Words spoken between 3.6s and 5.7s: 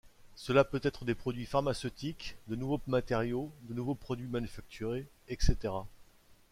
de nouveaux produits manufacturés etc.